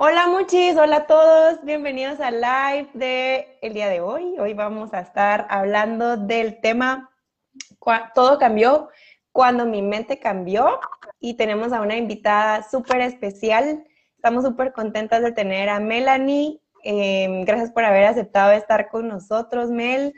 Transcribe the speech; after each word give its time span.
Hola 0.00 0.28
muchis, 0.28 0.76
hola 0.76 0.96
a 0.98 1.06
todos, 1.08 1.64
bienvenidos 1.64 2.20
al 2.20 2.40
live 2.40 2.88
de 2.94 3.58
el 3.62 3.74
día 3.74 3.88
de 3.88 4.00
hoy. 4.00 4.38
Hoy 4.38 4.54
vamos 4.54 4.94
a 4.94 5.00
estar 5.00 5.48
hablando 5.50 6.16
del 6.16 6.60
tema 6.60 7.10
Todo 8.14 8.38
cambió 8.38 8.90
cuando 9.32 9.66
mi 9.66 9.82
mente 9.82 10.20
cambió 10.20 10.78
y 11.18 11.34
tenemos 11.34 11.72
a 11.72 11.80
una 11.80 11.96
invitada 11.96 12.62
súper 12.62 13.00
especial. 13.00 13.84
Estamos 14.14 14.44
súper 14.44 14.72
contentas 14.72 15.20
de 15.20 15.32
tener 15.32 15.68
a 15.68 15.80
Melanie. 15.80 16.60
Em, 16.84 17.44
gracias 17.44 17.72
por 17.72 17.84
haber 17.84 18.04
aceptado 18.04 18.52
estar 18.52 18.90
con 18.90 19.08
nosotros, 19.08 19.68
Mel. 19.68 20.14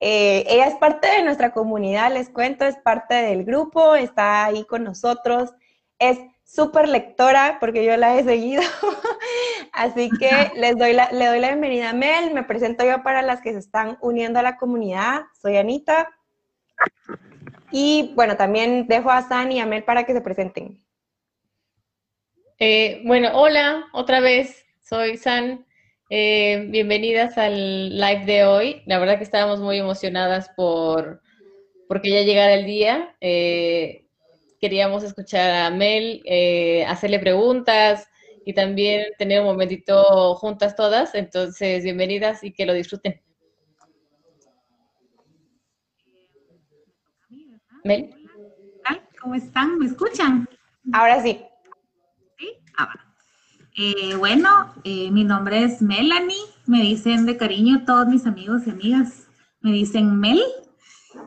Eh, 0.00 0.44
ella 0.48 0.66
es 0.66 0.74
parte 0.74 1.08
de 1.08 1.22
nuestra 1.22 1.50
comunidad, 1.54 2.12
les 2.12 2.28
cuento, 2.28 2.66
es 2.66 2.76
parte 2.76 3.14
del 3.14 3.44
grupo, 3.46 3.94
está 3.94 4.44
ahí 4.44 4.66
con 4.66 4.84
nosotros. 4.84 5.54
Es 5.98 6.18
súper 6.44 6.88
lectora 6.88 7.58
porque 7.60 7.84
yo 7.84 7.96
la 7.96 8.16
he 8.16 8.24
seguido. 8.24 8.62
Así 9.72 10.10
que 10.18 10.30
les 10.56 10.76
doy 10.76 10.92
la, 10.92 11.10
le 11.10 11.26
doy 11.26 11.40
la 11.40 11.48
bienvenida 11.48 11.90
a 11.90 11.94
Mel. 11.94 12.32
Me 12.32 12.44
presento 12.44 12.84
yo 12.84 13.02
para 13.02 13.22
las 13.22 13.40
que 13.40 13.52
se 13.52 13.58
están 13.58 13.98
uniendo 14.00 14.38
a 14.38 14.42
la 14.42 14.56
comunidad. 14.56 15.22
Soy 15.40 15.56
Anita. 15.56 16.10
Y 17.70 18.12
bueno, 18.14 18.36
también 18.36 18.86
dejo 18.86 19.10
a 19.10 19.22
San 19.22 19.50
y 19.50 19.60
a 19.60 19.66
Mel 19.66 19.84
para 19.84 20.04
que 20.04 20.12
se 20.12 20.20
presenten. 20.20 20.80
Eh, 22.58 23.02
bueno, 23.04 23.30
hola, 23.34 23.86
otra 23.92 24.20
vez, 24.20 24.64
soy 24.80 25.16
San. 25.16 25.66
Eh, 26.08 26.66
bienvenidas 26.68 27.36
al 27.36 27.98
live 27.98 28.24
de 28.26 28.44
hoy. 28.44 28.82
La 28.86 28.98
verdad 28.98 29.18
que 29.18 29.24
estábamos 29.24 29.58
muy 29.58 29.78
emocionadas 29.78 30.50
por 30.50 31.20
porque 31.88 32.10
ya 32.10 32.22
llegara 32.22 32.54
el 32.54 32.66
día. 32.66 33.16
Eh, 33.20 34.03
queríamos 34.64 35.04
escuchar 35.04 35.50
a 35.50 35.70
Mel, 35.70 36.22
eh, 36.24 36.86
hacerle 36.86 37.18
preguntas 37.18 38.08
y 38.46 38.54
también 38.54 39.08
tener 39.18 39.40
un 39.40 39.46
momentito 39.48 40.34
juntas 40.36 40.74
todas. 40.74 41.14
Entonces, 41.14 41.84
bienvenidas 41.84 42.42
y 42.42 42.50
que 42.50 42.64
lo 42.64 42.72
disfruten. 42.72 43.20
Mel. 47.84 48.08
¿Cómo 49.20 49.34
están? 49.34 49.78
¿Me 49.78 49.84
escuchan? 49.84 50.48
Ahora 50.94 51.22
sí. 51.22 51.42
Sí, 52.38 52.48
ah, 52.78 52.88
eh, 53.76 54.14
bueno, 54.16 54.74
eh, 54.84 55.10
mi 55.10 55.24
nombre 55.24 55.62
es 55.62 55.82
Melanie. 55.82 56.40
Me 56.64 56.80
dicen 56.80 57.26
de 57.26 57.36
cariño 57.36 57.84
todos 57.84 58.06
mis 58.06 58.24
amigos 58.24 58.62
y 58.66 58.70
amigas. 58.70 59.28
Me 59.60 59.72
dicen 59.72 60.18
Mel. 60.18 60.40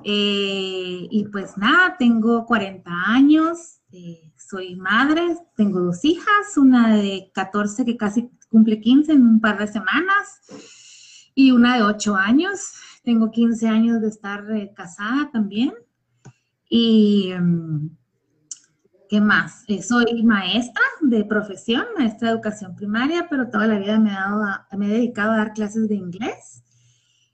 Eh, 0.09 1.05
y 1.11 1.25
pues 1.33 1.58
nada, 1.58 1.97
tengo 2.00 2.45
40 2.45 2.89
años, 3.08 3.81
eh, 3.91 4.31
soy 4.38 4.77
madre, 4.77 5.36
tengo 5.58 5.81
dos 5.81 6.05
hijas, 6.05 6.55
una 6.55 6.95
de 6.95 7.30
14 7.33 7.83
que 7.83 7.97
casi 7.97 8.31
cumple 8.49 8.80
15 8.80 9.11
en 9.11 9.27
un 9.27 9.41
par 9.41 9.59
de 9.59 9.67
semanas 9.67 10.39
y 11.36 11.52
una 11.52 11.75
de 11.75 11.83
8 11.83 12.16
años. 12.16 12.72
Tengo 13.03 13.31
15 13.31 13.67
años 13.67 13.99
de 13.99 14.08
estar 14.08 14.49
eh, 14.49 14.72
casada 14.73 15.30
también. 15.30 15.73
Y, 16.69 17.31
em, 17.33 17.89
¿qué 19.09 19.19
más? 19.19 19.66
soy 19.86 20.23
maestra 20.23 20.83
de 21.02 21.25
profesión, 21.25 21.86
maestra 21.97 22.30
de 22.30 22.36
educación 22.36 22.77
primaria, 22.77 23.27
pero 23.30 23.49
toda 23.49 23.67
la 23.67 23.77
vida 23.77 23.99
me, 23.99 24.11
dado 24.11 24.42
me 24.77 24.86
he 24.88 24.89
dedicado 24.89 25.33
a 25.33 25.38
dar 25.38 25.52
clases 25.52 25.89
de 25.89 25.95
inglés 25.95 26.64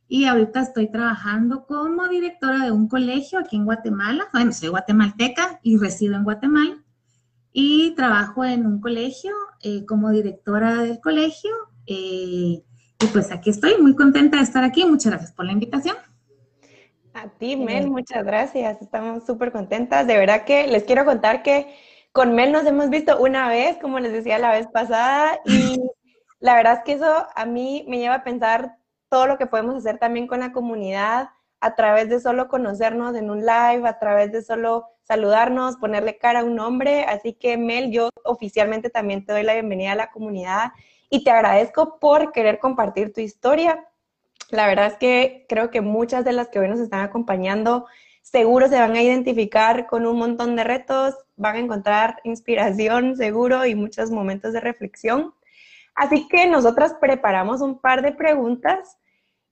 y 0.08 0.26
ahorita 0.26 0.62
estoy 0.62 0.92
trabajando 0.92 1.66
como 1.66 2.08
directora 2.08 2.66
de 2.66 2.72
un 2.72 2.88
colegio 2.88 3.40
aquí 3.40 3.56
en 3.56 3.66
Guatemala. 3.66 4.28
Bueno, 4.34 4.52
soy 4.52 4.70
guatemalteca 4.70 5.60
y 5.64 5.78
resido 5.78 6.16
en 6.16 6.24
Guatemala. 6.24 6.78
Y 7.52 7.92
trabajo 7.96 8.44
en 8.44 8.66
un 8.66 8.82
colegio 8.82 9.34
eh, 9.62 9.86
como 9.86 10.12
directora 10.12 10.84
del 10.84 11.00
colegio. 11.00 11.52
Eh, 11.88 12.64
y 13.00 13.06
pues 13.12 13.32
aquí 13.32 13.50
estoy, 13.50 13.78
muy 13.82 13.96
contenta 13.96 14.38
de 14.38 14.44
estar 14.44 14.64
aquí. 14.64 14.86
Muchas 14.86 15.12
gracias 15.12 15.32
por 15.32 15.46
la 15.46 15.54
invitación. 15.54 15.96
A 17.14 17.30
ti, 17.30 17.56
Mel, 17.56 17.90
muchas 17.90 18.26
gracias. 18.26 18.82
Estamos 18.82 19.26
súper 19.26 19.52
contentas. 19.52 20.06
De 20.08 20.18
verdad 20.18 20.46
que 20.46 20.68
les 20.68 20.84
quiero 20.84 21.06
contar 21.06 21.44
que 21.44 21.74
con 22.12 22.36
Mel 22.36 22.52
nos 22.52 22.66
hemos 22.66 22.90
visto 22.90 23.20
una 23.20 23.48
vez, 23.48 23.78
como 23.78 24.00
les 24.00 24.12
decía 24.12 24.38
la 24.38 24.52
vez 24.52 24.68
pasada, 24.68 25.40
y 25.46 25.80
la 26.40 26.56
verdad 26.56 26.74
es 26.74 26.80
que 26.86 26.94
eso 26.94 27.28
a 27.36 27.46
mí 27.46 27.86
me 27.88 27.98
lleva 27.98 28.16
a 28.16 28.24
pensar 28.24 28.78
todo 29.14 29.28
lo 29.28 29.38
que 29.38 29.46
podemos 29.46 29.76
hacer 29.76 30.00
también 30.00 30.26
con 30.26 30.40
la 30.40 30.52
comunidad 30.52 31.30
a 31.60 31.76
través 31.76 32.10
de 32.10 32.20
solo 32.20 32.48
conocernos 32.48 33.16
en 33.16 33.30
un 33.30 33.42
live, 33.42 33.88
a 33.88 34.00
través 34.00 34.32
de 34.32 34.42
solo 34.42 34.88
saludarnos, 35.04 35.78
ponerle 35.78 36.18
cara 36.18 36.40
a 36.40 36.44
un 36.44 36.56
nombre. 36.56 37.04
Así 37.04 37.34
que 37.34 37.56
Mel, 37.56 37.92
yo 37.92 38.10
oficialmente 38.24 38.90
también 38.90 39.24
te 39.24 39.32
doy 39.32 39.44
la 39.44 39.54
bienvenida 39.54 39.92
a 39.92 39.96
la 39.96 40.10
comunidad 40.10 40.72
y 41.12 41.24
te 41.24 41.30
agradezco 41.30 42.00
por 42.00 42.32
querer 42.32 42.58
compartir 42.58 43.14
tu 43.14 43.22
historia. 43.22 43.88
La 44.50 44.66
verdad 44.66 44.88
es 44.88 44.96
que 44.96 45.46
creo 45.48 45.70
que 45.70 45.82
muchas 45.82 46.26
de 46.26 46.34
las 46.34 46.50
que 46.50 46.58
hoy 46.58 46.68
nos 46.68 46.80
están 46.80 47.02
acompañando 47.02 47.86
seguro 48.24 48.68
se 48.68 48.80
van 48.80 48.96
a 48.96 49.04
identificar 49.04 49.86
con 49.86 50.08
un 50.08 50.18
montón 50.18 50.56
de 50.56 50.64
retos, 50.64 51.14
van 51.36 51.58
a 51.58 51.60
encontrar 51.60 52.20
inspiración 52.24 53.16
seguro 53.16 53.64
y 53.68 53.76
muchos 53.76 54.10
momentos 54.10 54.54
de 54.54 54.60
reflexión. 54.60 55.36
Así 55.94 56.28
que 56.28 56.48
nosotras 56.48 56.96
preparamos 57.00 57.62
un 57.62 57.80
par 57.80 58.02
de 58.02 58.12
preguntas 58.12 58.98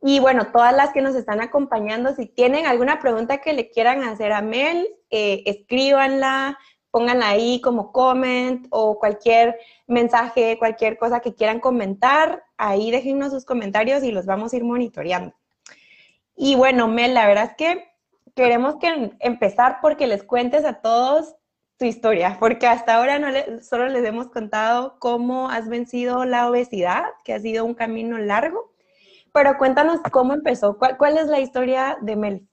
y 0.02 0.20
bueno, 0.20 0.48
todas 0.52 0.76
las 0.76 0.92
que 0.92 1.02
nos 1.02 1.16
están 1.16 1.42
acompañando, 1.42 2.16
si 2.16 2.26
tienen 2.26 2.66
alguna 2.66 3.00
pregunta 3.00 3.38
que 3.38 3.54
le 3.54 3.70
quieran 3.70 4.04
hacer 4.04 4.32
a 4.32 4.42
Mel, 4.42 4.88
eh, 5.12 5.44
escríbanla, 5.46 6.58
pónganla 6.90 7.30
ahí 7.30 7.62
como 7.62 7.92
comment 7.92 8.66
o 8.72 8.98
cualquier 8.98 9.60
mensaje, 9.88 10.58
cualquier 10.58 10.98
cosa 10.98 11.20
que 11.20 11.36
quieran 11.36 11.60
comentar, 11.60 12.44
ahí 12.58 12.90
déjennos 12.90 13.32
sus 13.32 13.46
comentarios 13.46 14.04
y 14.04 14.12
los 14.12 14.26
vamos 14.26 14.54
a 14.54 14.58
ir 14.58 14.64
monitoreando. 14.64 15.36
Y 16.36 16.56
bueno, 16.56 16.88
Mel, 16.88 17.14
la 17.14 17.28
verdad 17.28 17.52
es 17.52 17.56
que 17.56 17.88
queremos 18.36 18.78
que 18.78 19.12
empezar 19.20 19.78
porque 19.82 20.08
les 20.08 20.24
cuentes 20.24 20.66
a 20.66 20.82
todos 20.82 21.36
tu 21.78 21.86
historia, 21.86 22.38
porque 22.40 22.66
hasta 22.66 22.96
ahora 22.96 23.20
no 23.20 23.28
solo 23.62 23.88
les 23.88 24.04
hemos 24.04 24.30
contado 24.30 24.98
cómo 25.00 25.50
has 25.50 25.70
vencido 25.70 26.26
la 26.26 26.50
obesidad, 26.50 27.04
que 27.24 27.34
ha 27.34 27.40
sido 27.40 27.66
un 27.66 27.76
camino 27.76 28.18
largo, 28.18 28.71
pero 29.34 29.58
cuéntanos 29.58 30.00
cómo 30.12 30.34
empezó, 30.34 30.78
cuál, 30.78 31.18
es 31.18 31.28
la 31.28 31.40
historia 31.40 31.98
de 32.02 32.16
Mel. 32.16 32.48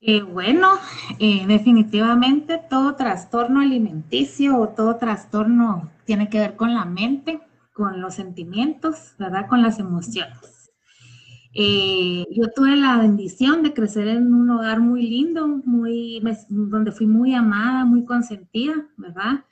Eh, 0.00 0.22
bueno, 0.22 0.72
eh, 1.18 1.46
definitivamente 1.46 2.60
todo 2.68 2.94
trastorno 2.94 3.60
alimenticio 3.60 4.58
o 4.58 4.68
todo 4.68 4.96
trastorno 4.96 5.90
tiene 6.04 6.28
que 6.28 6.40
ver 6.40 6.56
con 6.56 6.74
la 6.74 6.84
mente, 6.84 7.40
con 7.72 8.00
los 8.00 8.14
sentimientos, 8.14 9.14
¿verdad? 9.18 9.48
Con 9.48 9.62
las 9.62 9.78
emociones. 9.78 10.72
Eh, 11.54 12.26
yo 12.32 12.50
tuve 12.54 12.76
la 12.76 12.98
bendición 12.98 13.62
de 13.62 13.72
crecer 13.72 14.08
en 14.08 14.34
un 14.34 14.50
hogar 14.50 14.80
muy 14.80 15.08
lindo, 15.08 15.46
muy, 15.46 16.20
donde 16.48 16.90
fui 16.90 17.06
muy 17.06 17.32
amada, 17.32 17.84
muy 17.84 18.04
consentida, 18.04 18.74
¿verdad? 18.96 19.44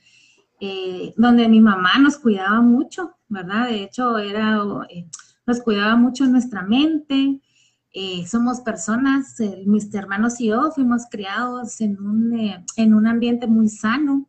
donde 1.17 1.49
mi 1.49 1.59
mamá 1.59 1.97
nos 1.99 2.17
cuidaba 2.17 2.61
mucho, 2.61 3.17
¿verdad? 3.27 3.67
De 3.67 3.83
hecho, 3.83 4.17
era 4.17 4.63
nos 5.45 5.61
cuidaba 5.61 5.95
mucho 5.95 6.25
nuestra 6.25 6.63
mente. 6.63 7.41
Eh, 7.93 8.25
somos 8.27 8.61
personas, 8.61 9.35
mis 9.65 9.93
hermanos 9.93 10.39
y 10.41 10.47
yo 10.47 10.71
fuimos 10.71 11.03
criados 11.11 11.79
en 11.81 12.01
un, 12.01 12.39
eh, 12.39 12.65
en 12.75 12.93
un 12.93 13.05
ambiente 13.05 13.45
muy 13.45 13.69
sano, 13.69 14.27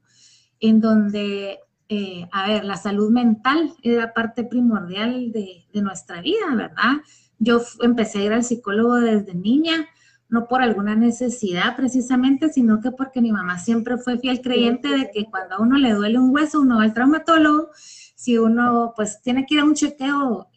en 0.61 0.81
donde, 0.81 1.61
eh, 1.89 2.29
a 2.31 2.49
ver, 2.49 2.65
la 2.65 2.77
salud 2.77 3.11
mental 3.11 3.73
era 3.83 4.13
parte 4.13 4.45
primordial 4.45 5.33
de, 5.33 5.67
de 5.73 5.83
nuestra 5.83 6.21
vida, 6.21 6.55
¿verdad? 6.55 7.01
Yo 7.39 7.63
empecé 7.81 8.19
a 8.19 8.25
ir 8.25 8.33
al 8.33 8.45
psicólogo 8.45 8.97
desde 8.97 9.35
niña, 9.35 9.89
no 10.29 10.47
por 10.47 10.63
alguna 10.63 10.95
necesidad 10.95 11.77
precisamente, 11.77 12.51
sino 12.51 12.81
que 12.81 12.91
porque 12.91 13.23
mi 13.23 13.33
mamá 13.33 13.59
siempre 13.59 13.97
fue 13.99 14.19
fiel 14.19 14.41
creyente 14.43 14.89
de 14.89 15.11
que 15.11 15.27
cuando 15.31 15.57
a 15.57 15.61
uno 15.61 15.79
le 15.79 15.93
duele 15.93 16.19
un 16.19 16.35
hueso, 16.35 16.61
uno 16.61 16.79
va 16.79 16.83
al 16.83 16.95
traumatólogo, 16.95 17.71
si 18.15 18.39
uno 18.39 18.93
pues 18.97 19.21
tiene 19.23 19.47
que 19.47 19.55
ir 19.55 19.61
a 19.61 19.65
un 19.65 19.75
chequeo 19.75 20.49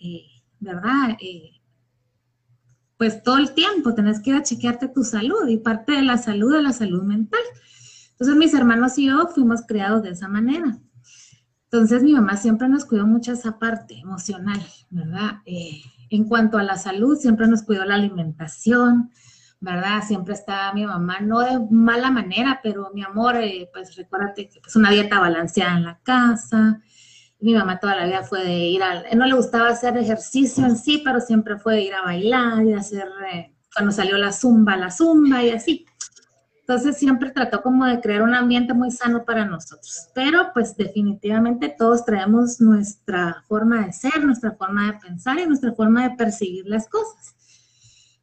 ¿verdad? 0.59 1.17
Eh, 1.19 1.61
pues 2.97 3.21
todo 3.21 3.37
el 3.37 3.53
tiempo 3.53 3.93
tenés 3.93 4.19
que 4.19 4.31
ir 4.31 4.35
a 4.35 4.43
chequearte 4.43 4.87
tu 4.87 5.03
salud 5.03 5.47
y 5.47 5.57
parte 5.57 5.93
de 5.93 6.01
la 6.01 6.17
salud 6.17 6.55
es 6.55 6.63
la 6.63 6.73
salud 6.73 7.03
mental. 7.03 7.41
Entonces 8.11 8.35
mis 8.35 8.53
hermanos 8.53 8.97
y 8.97 9.05
yo 9.05 9.27
fuimos 9.27 9.61
criados 9.67 10.01
de 10.03 10.09
esa 10.09 10.27
manera. 10.27 10.79
Entonces 11.65 12.01
mi 12.01 12.13
mamá 12.13 12.37
siempre 12.37 12.67
nos 12.69 12.85
cuidó 12.85 13.05
mucho 13.05 13.33
esa 13.33 13.59
parte 13.59 13.99
emocional, 13.99 14.59
¿verdad? 14.89 15.41
Eh, 15.45 15.81
en 16.09 16.23
cuanto 16.23 16.57
a 16.57 16.63
la 16.63 16.77
salud, 16.77 17.17
siempre 17.17 17.47
nos 17.47 17.63
cuidó 17.63 17.83
la 17.85 17.95
alimentación, 17.95 19.11
¿verdad? 19.59 20.01
Siempre 20.07 20.33
estaba 20.33 20.73
mi 20.73 20.85
mamá, 20.85 21.19
no 21.19 21.39
de 21.39 21.59
mala 21.69 22.09
manera, 22.09 22.61
pero 22.63 22.91
mi 22.93 23.03
amor, 23.03 23.35
eh, 23.37 23.69
pues 23.73 23.95
recuérdate 23.95 24.49
que 24.49 24.59
es 24.65 24.75
una 24.75 24.91
dieta 24.91 25.19
balanceada 25.19 25.77
en 25.77 25.83
la 25.83 25.99
casa, 25.99 26.81
mi 27.39 27.53
mamá 27.53 27.79
toda 27.79 27.95
la 27.95 28.05
vida 28.05 28.23
fue 28.23 28.43
de 28.43 28.53
ir 28.53 28.83
a, 28.83 29.03
no 29.15 29.25
le 29.25 29.35
gustaba 29.35 29.69
hacer 29.69 29.97
ejercicio 29.97 30.65
en 30.65 30.75
sí, 30.75 31.01
pero 31.03 31.19
siempre 31.19 31.57
fue 31.57 31.75
de 31.75 31.81
ir 31.81 31.93
a 31.93 32.01
bailar 32.01 32.65
y 32.65 32.73
hacer, 32.73 33.07
eh, 33.33 33.53
cuando 33.73 33.91
salió 33.91 34.17
la 34.17 34.31
zumba, 34.31 34.75
la 34.75 34.89
zumba 34.89 35.43
y 35.43 35.51
así. 35.51 35.85
Entonces 36.67 36.97
siempre 36.97 37.31
trató 37.31 37.61
como 37.61 37.85
de 37.85 38.01
crear 38.01 38.23
un 38.23 38.33
ambiente 38.33 38.73
muy 38.73 38.91
sano 38.91 39.23
para 39.23 39.45
nosotros. 39.45 40.09
Pero 40.13 40.51
pues 40.53 40.75
definitivamente 40.75 41.73
todos 41.77 42.03
traemos 42.03 42.59
nuestra 42.59 43.41
forma 43.47 43.85
de 43.85 43.93
ser, 43.93 44.25
nuestra 44.25 44.51
forma 44.51 44.87
de 44.87 44.99
pensar 44.99 45.39
y 45.39 45.45
nuestra 45.45 45.73
forma 45.73 46.09
de 46.09 46.15
percibir 46.17 46.65
las 46.67 46.89
cosas. 46.89 47.35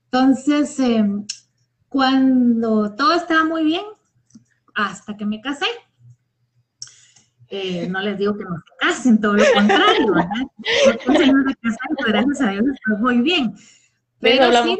Entonces, 0.04 0.78
em, 0.78 1.26
cuando 1.88 2.94
todo 2.94 3.14
estaba 3.14 3.44
muy 3.44 3.64
bien, 3.64 3.84
hasta 4.74 5.16
que 5.16 5.24
me 5.24 5.40
casé, 5.40 5.66
eh, 7.54 7.88
no 7.88 8.00
les 8.00 8.18
digo 8.18 8.36
que 8.36 8.44
no 8.44 8.56
se 8.56 8.76
casen, 8.80 9.20
todo 9.20 9.34
lo 9.34 9.44
contrario, 9.54 10.12
¿verdad? 10.12 10.28
gracias 12.06 12.40
a 12.40 12.50
Dios, 12.50 12.64
está 12.66 12.98
muy 12.98 13.20
bien. 13.20 13.54
Pero 14.18 14.50
sí, 14.64 14.78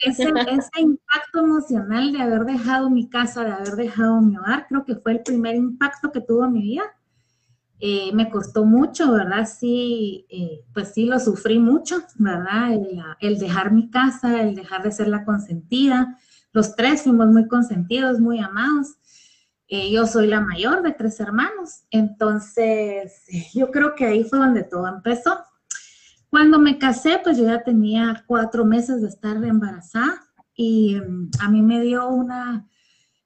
ese, 0.00 0.22
ese, 0.22 0.80
impacto 0.80 1.40
emocional 1.40 2.12
de 2.12 2.22
haber 2.22 2.44
dejado 2.44 2.88
mi 2.88 3.08
casa, 3.10 3.44
de 3.44 3.52
haber 3.52 3.74
dejado 3.74 4.20
mi 4.20 4.38
hogar, 4.38 4.66
creo 4.68 4.84
que 4.84 4.94
fue 4.94 5.12
el 5.12 5.22
primer 5.22 5.56
impacto 5.56 6.12
que 6.12 6.20
tuvo 6.20 6.48
mi 6.48 6.62
vida. 6.62 6.84
Eh, 7.78 8.10
me 8.14 8.30
costó 8.30 8.64
mucho, 8.64 9.12
¿verdad? 9.12 9.46
Sí, 9.46 10.24
eh, 10.30 10.64
pues 10.72 10.94
sí, 10.94 11.04
lo 11.04 11.18
sufrí 11.18 11.58
mucho, 11.58 11.96
¿verdad? 12.14 12.72
El, 12.72 13.02
el, 13.20 13.38
dejar 13.38 13.72
mi 13.72 13.90
casa, 13.90 14.40
el 14.40 14.54
dejar 14.54 14.82
de 14.82 14.92
ser 14.92 15.08
la 15.08 15.24
consentida. 15.24 16.16
Los 16.52 16.74
tres 16.76 17.02
fuimos 17.02 17.26
muy 17.26 17.46
consentidos, 17.48 18.20
muy 18.20 18.38
amados. 18.38 18.94
Eh, 19.68 19.90
yo 19.90 20.06
soy 20.06 20.28
la 20.28 20.40
mayor 20.40 20.82
de 20.82 20.92
tres 20.92 21.18
hermanos, 21.18 21.84
entonces 21.90 23.24
yo 23.54 23.70
creo 23.70 23.94
que 23.94 24.06
ahí 24.06 24.24
fue 24.24 24.38
donde 24.38 24.62
todo 24.62 24.86
empezó. 24.86 25.38
Cuando 26.30 26.58
me 26.58 26.78
casé, 26.78 27.20
pues 27.22 27.38
yo 27.38 27.44
ya 27.44 27.62
tenía 27.62 28.24
cuatro 28.26 28.64
meses 28.64 29.00
de 29.00 29.08
estar 29.08 29.42
embarazada 29.42 30.22
y 30.54 30.96
mm, 30.96 31.30
a 31.40 31.48
mí 31.50 31.62
me 31.62 31.80
dio 31.80 32.08
una, 32.08 32.68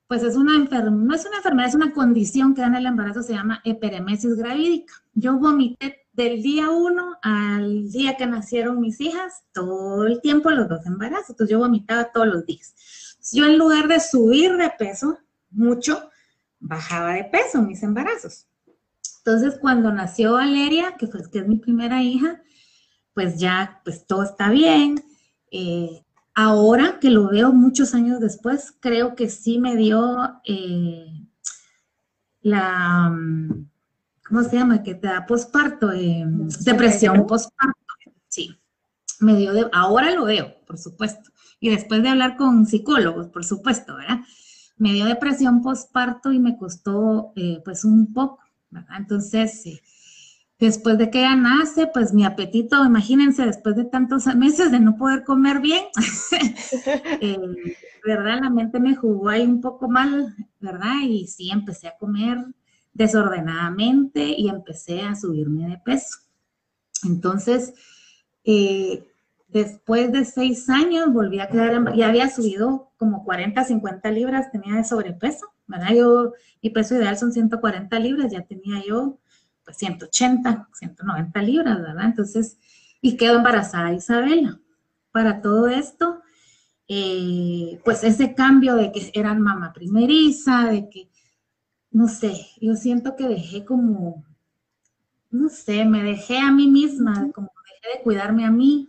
pues 0.06 0.22
es 0.22 0.36
una 0.36 0.56
enfermedad, 0.56 0.90
no 0.90 1.14
es 1.14 1.26
una 1.26 1.38
enfermedad, 1.38 1.68
es 1.68 1.74
una 1.74 1.92
condición 1.92 2.54
que 2.54 2.62
da 2.62 2.68
en 2.68 2.76
el 2.76 2.86
embarazo, 2.86 3.22
se 3.22 3.34
llama 3.34 3.60
eperemesis 3.64 4.36
gravídica. 4.36 4.94
Yo 5.12 5.38
vomité 5.38 6.06
del 6.12 6.42
día 6.42 6.70
uno 6.70 7.16
al 7.22 7.90
día 7.90 8.16
que 8.16 8.26
nacieron 8.26 8.80
mis 8.80 9.00
hijas, 9.00 9.44
todo 9.52 10.06
el 10.06 10.20
tiempo 10.20 10.50
los 10.50 10.68
dos 10.68 10.86
embarazos, 10.86 11.30
entonces 11.30 11.52
yo 11.52 11.58
vomitaba 11.58 12.10
todos 12.12 12.26
los 12.26 12.46
días. 12.46 12.74
Yo 13.32 13.44
en 13.44 13.58
lugar 13.58 13.88
de 13.88 14.00
subir 14.00 14.56
de 14.56 14.70
peso 14.78 15.18
mucho, 15.50 16.09
bajaba 16.60 17.14
de 17.14 17.24
peso 17.24 17.62
mis 17.62 17.82
embarazos. 17.82 18.46
Entonces 19.18 19.58
cuando 19.60 19.92
nació 19.92 20.34
Valeria, 20.34 20.96
que, 20.96 21.08
que 21.08 21.38
es 21.40 21.48
mi 21.48 21.56
primera 21.56 22.02
hija, 22.02 22.42
pues 23.14 23.38
ya, 23.38 23.80
pues 23.84 24.06
todo 24.06 24.22
está 24.22 24.50
bien. 24.50 25.02
Eh, 25.50 26.04
ahora 26.34 26.98
que 27.00 27.10
lo 27.10 27.28
veo 27.28 27.52
muchos 27.52 27.94
años 27.94 28.20
después, 28.20 28.74
creo 28.80 29.14
que 29.14 29.28
sí 29.28 29.58
me 29.58 29.76
dio 29.76 30.40
eh, 30.44 31.06
la, 32.40 33.14
¿cómo 34.26 34.42
se 34.44 34.56
llama? 34.56 34.82
Que 34.82 34.94
te 34.94 35.08
da 35.08 35.26
posparto, 35.26 35.92
eh, 35.92 36.24
depresión 36.60 37.26
posparto. 37.26 37.76
Sí, 38.28 38.56
me 39.18 39.36
dio, 39.36 39.52
de, 39.52 39.68
ahora 39.72 40.12
lo 40.12 40.24
veo, 40.24 40.54
por 40.66 40.78
supuesto. 40.78 41.30
Y 41.58 41.68
después 41.68 42.02
de 42.02 42.08
hablar 42.08 42.36
con 42.36 42.64
psicólogos, 42.64 43.28
por 43.28 43.44
supuesto, 43.44 43.96
¿verdad? 43.96 44.20
Me 44.80 44.92
dio 44.92 45.04
depresión 45.04 45.62
posparto 45.62 46.32
y 46.32 46.40
me 46.40 46.56
costó 46.58 47.32
pues 47.64 47.84
un 47.84 48.12
poco, 48.12 48.40
¿verdad? 48.70 48.96
Entonces, 48.98 49.80
Después 50.60 50.98
de 50.98 51.10
que 51.10 51.20
ella 51.20 51.36
nace, 51.36 51.86
pues 51.86 52.12
mi 52.12 52.26
apetito, 52.26 52.84
imagínense, 52.84 53.46
después 53.46 53.76
de 53.76 53.86
tantos 53.86 54.26
meses 54.36 54.70
de 54.70 54.78
no 54.78 54.94
poder 54.94 55.24
comer 55.24 55.60
bien, 55.60 55.84
eh, 57.22 57.38
¿verdad? 58.04 58.40
La 58.42 58.50
mente 58.50 58.78
me 58.78 58.94
jugó 58.94 59.30
ahí 59.30 59.46
un 59.46 59.62
poco 59.62 59.88
mal, 59.88 60.36
¿verdad? 60.60 60.96
Y 61.02 61.26
sí, 61.28 61.50
empecé 61.50 61.88
a 61.88 61.96
comer 61.96 62.44
desordenadamente 62.92 64.34
y 64.36 64.50
empecé 64.50 65.00
a 65.00 65.14
subirme 65.14 65.66
de 65.66 65.78
peso. 65.78 66.18
Entonces, 67.04 67.72
eh, 68.44 69.09
después 69.52 70.12
de 70.12 70.24
seis 70.24 70.68
años 70.68 71.12
volví 71.12 71.40
a 71.40 71.48
quedar, 71.48 71.94
ya 71.94 72.08
había 72.08 72.30
subido 72.30 72.92
como 72.96 73.24
40, 73.24 73.64
50 73.64 74.10
libras, 74.10 74.50
tenía 74.52 74.76
de 74.76 74.84
sobrepeso, 74.84 75.52
¿verdad? 75.66 75.94
Yo, 75.94 76.32
mi 76.62 76.70
peso 76.70 76.94
ideal 76.94 77.16
son 77.16 77.32
140 77.32 77.98
libras, 77.98 78.32
ya 78.32 78.42
tenía 78.42 78.82
yo 78.86 79.18
180, 79.72 80.68
190 80.72 81.42
libras, 81.42 81.80
¿verdad? 81.80 82.04
Entonces, 82.06 82.58
y 83.00 83.16
quedó 83.16 83.36
embarazada 83.36 83.92
Isabela. 83.92 84.60
Para 85.12 85.40
todo 85.40 85.66
esto, 85.66 86.22
eh, 86.88 87.80
pues 87.84 88.04
ese 88.04 88.34
cambio 88.34 88.76
de 88.76 88.92
que 88.92 89.10
eran 89.14 89.40
mamá 89.40 89.72
primeriza, 89.72 90.66
de 90.66 90.88
que, 90.88 91.08
no 91.90 92.08
sé, 92.08 92.46
yo 92.60 92.74
siento 92.76 93.16
que 93.16 93.28
dejé 93.28 93.64
como, 93.64 94.24
no 95.30 95.48
sé, 95.48 95.84
me 95.84 96.02
dejé 96.02 96.38
a 96.38 96.52
mí 96.52 96.68
misma, 96.68 97.30
como 97.32 97.50
dejé 97.82 97.98
de 97.98 98.02
cuidarme 98.04 98.44
a 98.44 98.50
mí, 98.50 98.88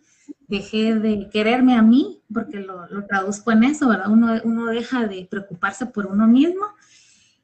dejé 0.52 0.96
de 0.96 1.30
quererme 1.30 1.76
a 1.76 1.82
mí, 1.82 2.22
porque 2.32 2.60
lo, 2.60 2.86
lo 2.90 3.06
traduzco 3.06 3.52
en 3.52 3.64
eso, 3.64 3.88
¿verdad? 3.88 4.12
Uno, 4.12 4.36
uno 4.44 4.66
deja 4.66 5.08
de 5.08 5.26
preocuparse 5.32 5.86
por 5.86 6.06
uno 6.06 6.28
mismo 6.28 6.66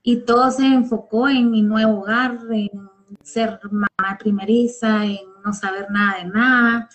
y 0.03 0.17
todo 0.17 0.51
se 0.51 0.65
enfocó 0.65 1.29
en 1.29 1.49
mi 1.49 1.61
nuevo 1.61 2.01
hogar, 2.01 2.37
en 2.51 2.69
ser 3.23 3.59
mamá 3.71 4.17
primeriza, 4.19 5.05
en 5.05 5.19
no 5.43 5.53
saber 5.53 5.89
nada 5.89 6.17
de 6.17 6.25
nada. 6.29 6.89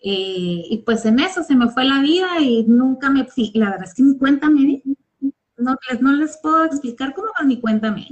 Eh, 0.00 0.64
y 0.68 0.82
pues 0.84 1.04
en 1.04 1.20
eso 1.20 1.44
se 1.44 1.54
me 1.54 1.68
fue 1.70 1.84
la 1.84 2.00
vida 2.00 2.40
y 2.40 2.64
nunca 2.64 3.08
me, 3.08 3.26
la 3.54 3.70
verdad 3.70 3.84
es 3.84 3.94
que 3.94 4.02
mi 4.02 4.18
cuenta 4.18 4.50
me 4.50 4.82
no, 5.56 5.76
no 6.00 6.12
les 6.12 6.38
puedo 6.38 6.64
explicar 6.64 7.14
cómo 7.14 7.28
mi 7.44 7.60
cuenta 7.60 7.92
me 7.92 8.08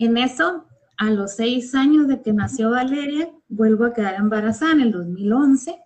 En 0.00 0.16
eso, 0.16 0.66
a 0.96 1.10
los 1.10 1.36
seis 1.36 1.72
años 1.76 2.08
de 2.08 2.20
que 2.20 2.32
nació 2.32 2.70
Valeria, 2.70 3.30
vuelvo 3.48 3.84
a 3.84 3.92
quedar 3.92 4.16
embarazada 4.16 4.72
en 4.72 4.80
el 4.80 4.92
2011. 4.92 5.78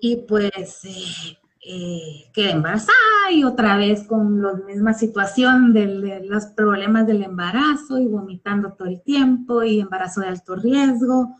Y 0.00 0.16
pues 0.28 0.84
eh, 0.84 1.38
eh, 1.70 2.30
quedé 2.32 2.52
embarazada 2.52 2.96
y 3.30 3.44
otra 3.44 3.76
vez 3.76 4.04
con 4.04 4.40
la 4.40 4.54
misma 4.54 4.94
situación 4.94 5.72
de, 5.72 6.22
los 6.24 6.46
problemas 6.46 7.06
del 7.06 7.22
embarazo 7.22 7.98
y 7.98 8.06
vomitando 8.06 8.72
todo 8.72 8.88
el 8.88 9.02
tiempo 9.02 9.62
y 9.62 9.80
embarazo 9.80 10.20
de 10.20 10.28
alto 10.28 10.56
riesgo, 10.56 11.36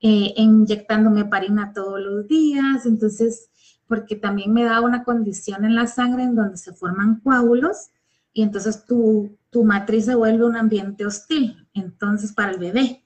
eh, 0.00 0.34
inyectándome 0.36 1.26
parina 1.26 1.72
todos 1.72 2.00
los 2.00 2.26
días, 2.26 2.86
entonces, 2.86 3.50
porque 3.86 4.16
también 4.16 4.52
me 4.52 4.64
da 4.64 4.80
una 4.80 5.04
condición 5.04 5.64
en 5.64 5.76
la 5.76 5.86
sangre 5.86 6.24
en 6.24 6.34
donde 6.34 6.56
se 6.56 6.72
forman 6.72 7.20
coágulos 7.20 7.90
y 8.32 8.42
entonces 8.42 8.84
tu, 8.84 9.38
tu 9.50 9.62
matriz 9.64 10.06
se 10.06 10.16
vuelve 10.16 10.44
un 10.44 10.56
ambiente 10.56 11.06
hostil, 11.06 11.68
entonces 11.74 12.32
para 12.32 12.50
el 12.50 12.58
bebé. 12.58 13.04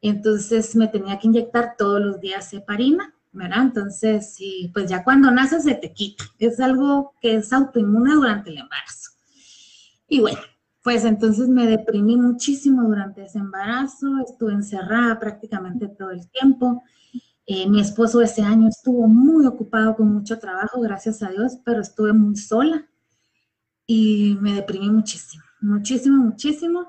Entonces 0.00 0.74
me 0.74 0.88
tenía 0.88 1.18
que 1.20 1.28
inyectar 1.28 1.76
todos 1.78 2.00
los 2.00 2.18
días 2.20 2.52
heparina 2.54 3.14
¿verdad? 3.32 3.62
Entonces, 3.62 4.34
sí, 4.34 4.70
pues 4.72 4.88
ya 4.88 5.02
cuando 5.02 5.30
naces 5.30 5.64
se 5.64 5.74
te 5.74 5.92
quita. 5.92 6.24
Es 6.38 6.60
algo 6.60 7.14
que 7.20 7.36
es 7.36 7.52
autoinmune 7.52 8.14
durante 8.14 8.50
el 8.50 8.58
embarazo. 8.58 9.10
Y 10.08 10.20
bueno, 10.20 10.40
pues 10.82 11.04
entonces 11.04 11.48
me 11.48 11.66
deprimí 11.66 12.16
muchísimo 12.16 12.82
durante 12.82 13.24
ese 13.24 13.38
embarazo, 13.38 14.18
estuve 14.26 14.52
encerrada 14.52 15.18
prácticamente 15.18 15.88
todo 15.88 16.10
el 16.10 16.28
tiempo. 16.30 16.82
Eh, 17.46 17.68
mi 17.68 17.80
esposo 17.80 18.20
ese 18.20 18.42
año 18.42 18.68
estuvo 18.68 19.08
muy 19.08 19.46
ocupado 19.46 19.96
con 19.96 20.12
mucho 20.12 20.38
trabajo, 20.38 20.80
gracias 20.80 21.22
a 21.22 21.30
Dios, 21.30 21.58
pero 21.64 21.80
estuve 21.80 22.12
muy 22.12 22.36
sola 22.36 22.86
y 23.86 24.36
me 24.40 24.54
deprimí 24.54 24.90
muchísimo, 24.90 25.42
muchísimo, 25.60 26.22
muchísimo. 26.22 26.86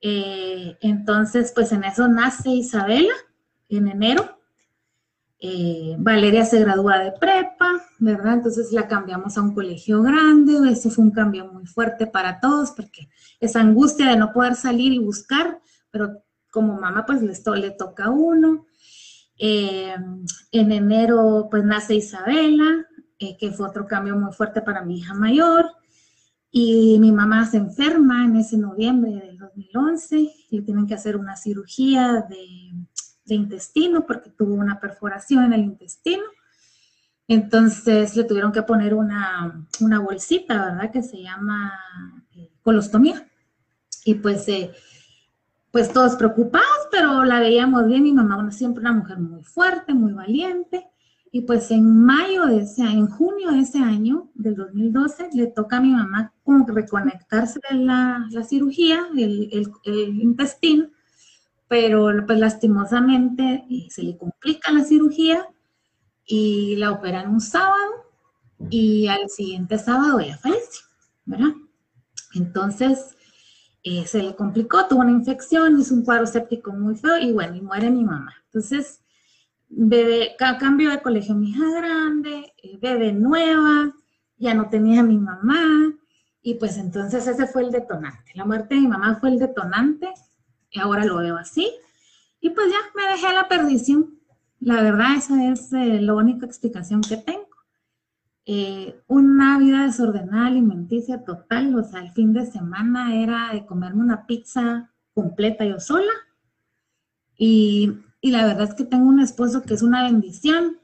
Eh, 0.00 0.76
entonces, 0.80 1.52
pues 1.54 1.70
en 1.72 1.84
eso 1.84 2.08
nace 2.08 2.50
Isabela 2.50 3.14
en 3.68 3.88
enero 3.88 4.41
eh, 5.44 5.96
Valeria 5.98 6.44
se 6.44 6.60
gradúa 6.60 7.00
de 7.00 7.10
prepa, 7.10 7.82
¿verdad? 7.98 8.34
Entonces 8.34 8.70
la 8.70 8.86
cambiamos 8.86 9.36
a 9.36 9.42
un 9.42 9.52
colegio 9.52 10.00
grande, 10.00 10.70
ese 10.70 10.88
fue 10.88 11.04
un 11.04 11.10
cambio 11.10 11.46
muy 11.52 11.66
fuerte 11.66 12.06
para 12.06 12.38
todos 12.38 12.70
porque 12.70 13.08
esa 13.40 13.60
angustia 13.60 14.08
de 14.08 14.16
no 14.16 14.32
poder 14.32 14.54
salir 14.54 14.92
y 14.92 15.00
buscar, 15.00 15.60
pero 15.90 16.22
como 16.52 16.78
mamá 16.80 17.04
pues 17.04 17.22
le, 17.22 17.34
le 17.58 17.70
toca 17.72 18.04
a 18.04 18.10
uno. 18.10 18.66
Eh, 19.36 19.96
en 20.52 20.70
enero 20.70 21.48
pues 21.50 21.64
nace 21.64 21.96
Isabela, 21.96 22.86
eh, 23.18 23.36
que 23.36 23.50
fue 23.50 23.66
otro 23.66 23.88
cambio 23.88 24.16
muy 24.16 24.32
fuerte 24.32 24.62
para 24.62 24.84
mi 24.84 24.98
hija 24.98 25.12
mayor. 25.12 25.66
Y 26.52 26.98
mi 27.00 27.10
mamá 27.10 27.46
se 27.46 27.56
enferma 27.56 28.26
en 28.26 28.36
ese 28.36 28.58
noviembre 28.58 29.10
del 29.10 29.38
2011, 29.38 30.30
le 30.50 30.62
tienen 30.62 30.86
que 30.86 30.94
hacer 30.94 31.16
una 31.16 31.34
cirugía 31.34 32.24
de 32.28 32.81
de 33.24 33.34
intestino 33.34 34.06
porque 34.06 34.30
tuvo 34.30 34.54
una 34.54 34.80
perforación 34.80 35.44
en 35.44 35.52
el 35.52 35.60
intestino. 35.60 36.24
Entonces 37.28 38.16
le 38.16 38.24
tuvieron 38.24 38.52
que 38.52 38.62
poner 38.62 38.94
una, 38.94 39.66
una 39.80 40.00
bolsita, 40.00 40.66
¿verdad? 40.66 40.90
Que 40.90 41.02
se 41.02 41.22
llama 41.22 41.72
eh, 42.34 42.50
colostomía. 42.62 43.26
Y 44.04 44.14
pues, 44.14 44.48
eh, 44.48 44.72
pues 45.70 45.92
todos 45.92 46.16
preocupados, 46.16 46.88
pero 46.90 47.24
la 47.24 47.40
veíamos 47.40 47.86
bien. 47.86 48.02
Mi 48.02 48.12
mamá, 48.12 48.50
siempre 48.50 48.80
una 48.80 48.92
mujer 48.92 49.18
muy 49.18 49.42
fuerte, 49.42 49.94
muy 49.94 50.12
valiente. 50.12 50.88
Y 51.34 51.42
pues 51.42 51.70
en 51.70 52.04
mayo 52.04 52.44
de 52.44 52.60
ese 52.60 52.82
en 52.82 53.06
junio 53.06 53.52
de 53.52 53.60
ese 53.60 53.78
año, 53.78 54.30
del 54.34 54.54
2012, 54.54 55.30
le 55.32 55.46
toca 55.46 55.78
a 55.78 55.80
mi 55.80 55.90
mamá 55.90 56.34
como 56.44 56.66
reconectarse 56.66 57.58
la, 57.70 58.26
la 58.30 58.44
cirugía, 58.44 59.06
el, 59.16 59.48
el, 59.84 60.20
intestino, 60.20 60.90
pero 61.72 62.10
pues 62.26 62.38
lastimosamente 62.38 63.64
eh, 63.70 63.86
se 63.88 64.02
le 64.02 64.18
complica 64.18 64.70
la 64.72 64.84
cirugía 64.84 65.48
y 66.22 66.76
la 66.76 66.90
operan 66.90 67.30
un 67.30 67.40
sábado 67.40 68.10
y 68.68 69.06
al 69.06 69.30
siguiente 69.30 69.78
sábado 69.78 70.20
ella 70.20 70.36
falleció, 70.36 70.82
¿verdad? 71.24 71.52
Entonces, 72.34 73.16
eh, 73.84 74.04
se 74.06 74.22
le 74.22 74.36
complicó, 74.36 74.86
tuvo 74.86 75.00
una 75.00 75.12
infección, 75.12 75.80
hizo 75.80 75.94
un 75.94 76.04
cuadro 76.04 76.26
séptico 76.26 76.72
muy 76.72 76.94
feo 76.94 77.16
y 77.18 77.32
bueno, 77.32 77.56
y 77.56 77.62
muere 77.62 77.88
mi 77.88 78.04
mamá. 78.04 78.34
Entonces, 78.48 79.00
bebé, 79.70 80.36
cambio 80.36 80.90
de 80.90 81.00
colegio, 81.00 81.34
mi 81.34 81.52
hija 81.52 81.70
grande, 81.70 82.52
eh, 82.62 82.76
bebé 82.82 83.14
nueva, 83.14 83.94
ya 84.36 84.52
no 84.52 84.68
tenía 84.68 85.00
a 85.00 85.04
mi 85.04 85.16
mamá, 85.16 85.94
y 86.42 86.56
pues 86.56 86.76
entonces 86.76 87.26
ese 87.26 87.46
fue 87.46 87.62
el 87.62 87.70
detonante. 87.70 88.32
La 88.34 88.44
muerte 88.44 88.74
de 88.74 88.82
mi 88.82 88.88
mamá 88.88 89.16
fue 89.18 89.30
el 89.30 89.38
detonante, 89.38 90.12
y 90.72 90.80
ahora 90.80 91.04
lo 91.04 91.18
veo 91.18 91.36
así, 91.36 91.70
y 92.40 92.50
pues 92.50 92.66
ya 92.70 92.78
me 92.96 93.12
dejé 93.12 93.32
la 93.32 93.48
perdición. 93.48 94.18
La 94.58 94.82
verdad, 94.82 95.16
esa 95.16 95.50
es 95.50 95.72
eh, 95.72 96.00
la 96.00 96.14
única 96.14 96.46
explicación 96.46 97.00
que 97.00 97.16
tengo. 97.16 97.48
Eh, 98.44 99.00
una 99.06 99.58
vida 99.58 99.86
desordenada 99.86 100.46
alimenticia 100.46 101.24
total, 101.24 101.74
o 101.76 101.84
sea, 101.84 102.00
el 102.00 102.10
fin 102.10 102.32
de 102.32 102.44
semana 102.46 103.14
era 103.14 103.50
de 103.52 103.64
comerme 103.64 104.02
una 104.02 104.26
pizza 104.26 104.90
completa 105.14 105.64
yo 105.64 105.78
sola. 105.78 106.12
Y, 107.36 107.92
y, 108.20 108.30
la 108.32 108.46
verdad 108.46 108.68
es 108.68 108.74
que 108.74 108.84
tengo 108.84 109.08
un 109.08 109.20
esposo 109.20 109.62
que 109.62 109.74
es 109.74 109.82
una 109.82 110.04
bendición, 110.04 110.78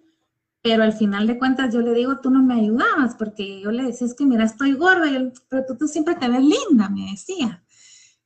pero 0.62 0.85
al 0.85 0.92
final 0.92 1.26
de 1.26 1.38
cuentas 1.38 1.75
yo 1.75 1.80
le 1.80 1.95
digo, 1.95 2.21
tú 2.21 2.30
no 2.30 2.42
me 2.42 2.54
ayudabas, 2.54 3.16
porque 3.16 3.61
yo 3.61 3.73
le 3.73 3.85
decía, 3.85 4.07
es 4.07 4.14
que 4.14 4.26
mira, 4.26 4.45
estoy 4.45 4.73
gorda, 4.75 5.07
pero 5.49 5.64
tú, 5.66 5.76
tú, 5.76 5.88
siempre 5.88 6.14
te 6.14 6.28
ves 6.28 6.42
linda, 6.42 6.88
me 6.88 7.11
decía. 7.11 7.62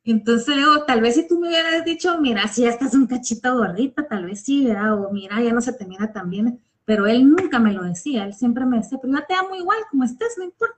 Entonces 0.05 0.55
digo, 0.55 0.83
tal 0.85 1.01
vez 1.01 1.15
si 1.15 1.27
tú 1.27 1.39
me 1.39 1.47
hubieras 1.47 1.85
dicho, 1.85 2.19
mira, 2.19 2.47
si 2.47 2.63
ya 2.63 2.69
estás 2.69 2.93
un 2.93 3.07
cachito 3.07 3.55
gordita, 3.57 4.07
tal 4.07 4.25
vez 4.25 4.41
sí, 4.41 4.65
¿verdad? 4.65 5.01
O 5.01 5.11
mira, 5.11 5.41
ya 5.41 5.53
no 5.53 5.61
se 5.61 5.73
te 5.73 5.85
mira 5.85 6.11
tan 6.11 6.29
bien 6.29 6.59
pero 6.85 7.07
él 7.07 7.29
nunca 7.29 7.59
me 7.59 7.73
lo 7.73 7.83
decía, 7.83 8.25
él 8.25 8.33
siempre 8.33 8.65
me 8.65 8.77
decía, 8.77 8.97
pero 9.01 9.13
yo 9.13 9.25
te 9.25 9.33
amo 9.33 9.55
igual, 9.55 9.79
como 9.89 10.03
estés, 10.03 10.35
no 10.37 10.43
importa. 10.43 10.75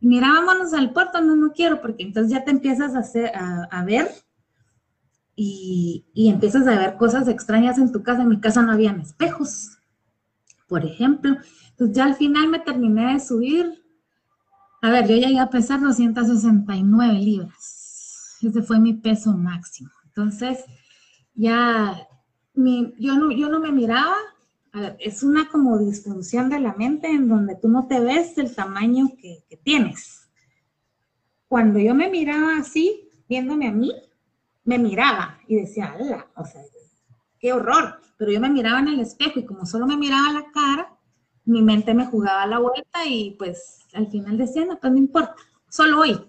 Y 0.00 0.06
mira, 0.06 0.28
vámonos 0.28 0.74
al 0.74 0.92
puerto, 0.92 1.20
no, 1.20 1.34
no 1.34 1.52
quiero, 1.52 1.80
porque 1.80 2.02
entonces 2.02 2.32
ya 2.32 2.44
te 2.44 2.50
empiezas 2.50 2.94
a, 2.94 2.98
hacer, 2.98 3.32
a, 3.34 3.84
ver 3.84 4.10
y, 5.34 6.04
y, 6.12 6.28
empiezas 6.28 6.66
a 6.66 6.78
ver 6.78 6.96
cosas 6.96 7.26
extrañas 7.28 7.78
en 7.78 7.90
tu 7.90 8.02
casa. 8.02 8.22
En 8.22 8.28
mi 8.28 8.40
casa 8.40 8.62
no 8.62 8.72
habían 8.72 9.00
espejos, 9.00 9.78
por 10.68 10.84
ejemplo. 10.84 11.36
Entonces 11.70 11.96
ya 11.96 12.04
al 12.04 12.16
final 12.16 12.48
me 12.48 12.58
terminé 12.58 13.14
de 13.14 13.20
subir. 13.20 13.82
A 14.82 14.90
ver, 14.90 15.08
yo 15.08 15.16
llegué 15.16 15.38
a 15.38 15.48
pesar 15.48 15.80
269 15.80 17.14
libras. 17.14 17.83
Ese 18.48 18.62
fue 18.62 18.78
mi 18.78 18.94
peso 18.94 19.32
máximo. 19.32 19.90
Entonces, 20.06 20.64
ya 21.34 22.06
mi, 22.54 22.94
yo, 22.98 23.16
no, 23.16 23.30
yo 23.30 23.48
no 23.48 23.60
me 23.60 23.72
miraba 23.72 24.14
es 24.98 25.22
una 25.22 25.48
como 25.48 25.78
disfunción 25.78 26.50
de 26.50 26.58
la 26.58 26.74
mente 26.74 27.08
en 27.08 27.28
donde 27.28 27.54
tú 27.54 27.68
no 27.68 27.86
te 27.86 28.00
ves 28.00 28.36
el 28.38 28.54
tamaño 28.54 29.10
que, 29.20 29.44
tienes. 29.62 30.28
Cuando 31.48 31.78
yo 31.78 31.94
me 31.94 32.10
miraba 32.10 32.56
así, 32.58 33.08
viéndome 33.28 33.68
a 33.68 33.72
mí, 33.72 33.92
me 34.64 34.78
miraba 34.78 35.38
y 35.46 35.56
decía, 35.56 35.92
ala, 35.92 36.26
o 36.34 36.44
sea, 36.44 36.60
qué 37.38 37.52
horror. 37.52 38.00
Pero 38.18 38.32
yo 38.32 38.40
me 38.40 38.50
miraba 38.50 38.80
en 38.80 38.88
el 38.88 39.00
espejo 39.00 39.38
y 39.38 39.44
como 39.44 39.64
solo 39.64 39.86
me 39.86 39.96
miraba 39.96 40.32
la 40.32 40.50
cara, 40.52 40.92
mi 41.44 41.62
mente 41.62 41.94
me 41.94 42.06
jugaba 42.06 42.46
la 42.46 42.58
vuelta 42.58 43.06
y 43.06 43.36
pues 43.38 43.78
al 43.92 44.08
final 44.08 44.36
decía, 44.36 44.64
no, 44.64 44.78
pues 44.80 44.92
no 44.92 44.98
importa, 44.98 45.36
solo 45.68 46.00
hoy. 46.00 46.20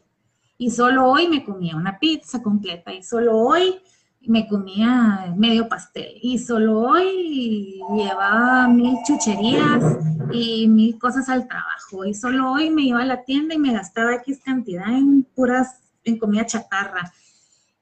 Y 0.57 0.71
solo 0.71 1.09
hoy 1.09 1.27
me 1.27 1.43
comía 1.43 1.75
una 1.75 1.99
pizza 1.99 2.41
completa 2.41 2.93
y 2.93 3.03
solo 3.03 3.37
hoy 3.37 3.81
me 4.27 4.47
comía 4.47 5.33
medio 5.35 5.67
pastel 5.67 6.17
y 6.21 6.39
solo 6.39 6.79
hoy 6.79 7.79
llevaba 7.95 8.67
mil 8.67 8.97
chucherías 9.05 9.83
y 10.31 10.67
mil 10.67 10.97
cosas 10.97 11.29
al 11.29 11.47
trabajo 11.47 12.05
y 12.05 12.13
solo 12.13 12.51
hoy 12.51 12.69
me 12.69 12.83
iba 12.83 13.01
a 13.01 13.05
la 13.05 13.23
tienda 13.23 13.53
y 13.53 13.59
me 13.59 13.73
gastaba 13.73 14.15
X 14.15 14.41
cantidad 14.43 14.87
en 14.87 15.23
puras, 15.35 15.81
en 16.03 16.17
comida 16.17 16.45
chatarra 16.45 17.13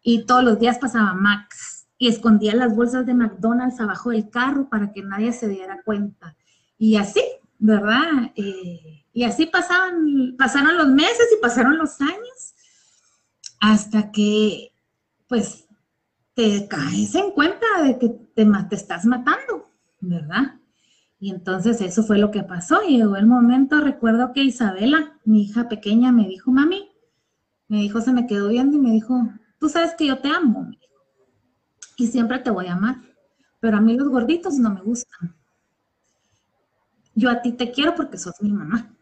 y 0.01 0.25
todos 0.25 0.43
los 0.43 0.59
días 0.59 0.79
pasaba 0.79 1.13
Max 1.13 1.87
y 1.97 2.09
escondía 2.09 2.55
las 2.55 2.75
bolsas 2.75 3.05
de 3.05 3.13
McDonald's 3.13 3.79
abajo 3.79 4.09
del 4.09 4.29
carro 4.29 4.67
para 4.67 4.91
que 4.91 5.01
nadie 5.01 5.31
se 5.31 5.47
diera 5.47 5.81
cuenta 5.83 6.35
y 6.77 6.97
así, 6.97 7.23
¿verdad? 7.59 8.31
Eh, 8.35 9.05
y 9.13 9.23
así 9.23 9.45
pasaban, 9.45 10.35
pasaron 10.37 10.75
los 10.75 10.87
meses 10.87 11.27
y 11.37 11.41
pasaron 11.41 11.77
los 11.77 12.01
años 12.01 12.53
hasta 13.63 14.11
que 14.11 14.73
pues 15.29 15.69
te 16.33 16.67
caes 16.67 17.15
en 17.15 17.31
cuenta 17.31 17.65
de 17.81 17.97
que 17.97 18.09
te, 18.09 18.45
te 18.45 18.75
estás 18.75 19.05
matando, 19.05 19.71
¿verdad? 20.01 20.59
Y 21.17 21.29
entonces 21.29 21.79
eso 21.79 22.03
fue 22.03 22.17
lo 22.17 22.29
que 22.29 22.43
pasó. 22.43 22.81
Llegó 22.81 23.15
el 23.15 23.25
momento, 23.25 23.79
recuerdo 23.79 24.33
que 24.33 24.43
Isabela, 24.43 25.17
mi 25.23 25.43
hija 25.43 25.69
pequeña, 25.69 26.11
me 26.11 26.27
dijo, 26.27 26.51
mami, 26.51 26.91
me 27.69 27.77
dijo, 27.77 28.01
se 28.01 28.11
me 28.11 28.27
quedó 28.27 28.49
viendo 28.49 28.75
y 28.75 28.81
me 28.81 28.91
dijo, 28.91 29.29
tú 29.59 29.69
sabes 29.69 29.95
que 29.97 30.07
yo 30.07 30.19
te 30.19 30.27
amo, 30.27 30.69
y 31.95 32.07
siempre 32.07 32.39
te 32.39 32.51
voy 32.51 32.65
a 32.65 32.73
amar, 32.73 32.97
pero 33.61 33.77
a 33.77 33.81
mí 33.81 33.95
los 33.95 34.09
gorditos 34.09 34.55
no 34.55 34.71
me 34.71 34.81
gustan. 34.81 35.33
Yo 37.15 37.29
a 37.29 37.41
ti 37.41 37.53
te 37.53 37.71
quiero 37.71 37.95
porque 37.95 38.17
sos 38.17 38.41
mi 38.41 38.51
mamá. 38.51 38.93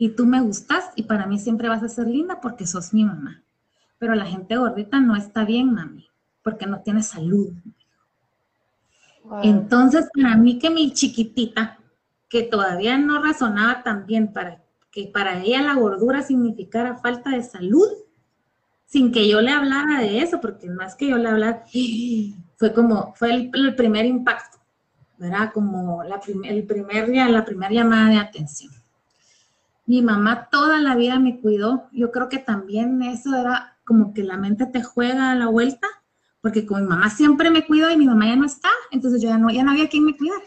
Y 0.00 0.08
tú 0.16 0.26
me 0.26 0.40
gustas 0.40 0.90
y 0.96 1.04
para 1.04 1.26
mí 1.26 1.38
siempre 1.38 1.68
vas 1.68 1.84
a 1.84 1.88
ser 1.88 2.08
linda 2.08 2.40
porque 2.40 2.66
sos 2.66 2.92
mi 2.92 3.04
mamá. 3.04 3.44
Pero 3.98 4.16
la 4.16 4.26
gente 4.26 4.56
gordita 4.56 4.98
no 4.98 5.14
está 5.14 5.44
bien, 5.44 5.72
mami 5.72 6.10
porque 6.42 6.66
no 6.66 6.80
tiene 6.80 7.02
salud. 7.02 7.52
Entonces, 9.42 10.08
para 10.14 10.36
mí 10.36 10.58
que 10.58 10.70
mi 10.70 10.92
chiquitita, 10.92 11.78
que 12.28 12.42
todavía 12.42 12.98
no 12.98 13.22
razonaba 13.22 13.82
tan 13.82 14.06
bien 14.06 14.32
para 14.32 14.62
que 14.90 15.10
para 15.12 15.42
ella 15.42 15.62
la 15.62 15.74
gordura 15.74 16.22
significara 16.22 16.96
falta 16.96 17.30
de 17.30 17.42
salud, 17.42 17.88
sin 18.86 19.12
que 19.12 19.28
yo 19.28 19.40
le 19.40 19.52
hablara 19.52 20.00
de 20.00 20.20
eso, 20.20 20.40
porque 20.40 20.68
más 20.68 20.96
que 20.96 21.08
yo 21.08 21.16
le 21.16 21.28
hablara, 21.28 21.64
fue 22.56 22.72
como, 22.72 23.14
fue 23.14 23.34
el, 23.52 23.74
primer 23.76 24.06
impacto, 24.06 24.58
¿verdad? 25.18 25.52
Como 25.52 26.02
la, 26.02 26.20
el 26.44 26.64
primer, 26.64 27.08
la 27.30 27.44
primera 27.44 27.72
llamada 27.72 28.08
de 28.08 28.16
atención. 28.16 28.72
Mi 29.90 30.02
mamá 30.02 30.48
toda 30.52 30.78
la 30.78 30.94
vida 30.94 31.18
me 31.18 31.40
cuidó, 31.40 31.88
yo 31.90 32.12
creo 32.12 32.28
que 32.28 32.38
también 32.38 33.02
eso 33.02 33.34
era 33.34 33.76
como 33.84 34.14
que 34.14 34.22
la 34.22 34.36
mente 34.36 34.66
te 34.66 34.84
juega 34.84 35.32
a 35.32 35.34
la 35.34 35.48
vuelta 35.48 35.88
porque 36.40 36.64
como 36.64 36.80
mi 36.80 36.86
mamá 36.86 37.10
siempre 37.10 37.50
me 37.50 37.66
cuidó 37.66 37.90
y 37.90 37.96
mi 37.96 38.06
mamá 38.06 38.26
ya 38.26 38.36
no 38.36 38.46
está, 38.46 38.68
entonces 38.92 39.20
yo 39.20 39.30
ya 39.30 39.36
no, 39.36 39.50
ya 39.50 39.64
no 39.64 39.72
había 39.72 39.88
quien 39.88 40.04
me 40.04 40.16
cuidara. 40.16 40.44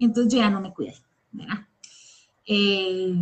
Entonces 0.00 0.32
yo 0.32 0.40
ya 0.40 0.50
no 0.50 0.60
me 0.60 0.74
cuidé, 0.74 0.96
¿verdad? 1.30 1.68
Eh, 2.46 3.14